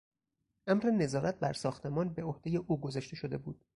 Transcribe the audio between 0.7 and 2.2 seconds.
نظارت بر ساختمان